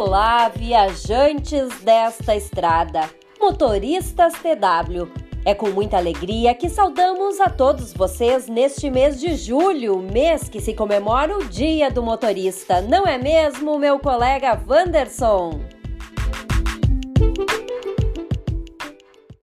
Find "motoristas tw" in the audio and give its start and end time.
3.40-5.10